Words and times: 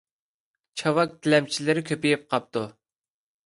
چاۋاك 0.81 1.13
تىلەمچىلىرى 1.27 1.87
كۆپىيىپ 1.93 2.27
قاپتۇ. 2.35 2.69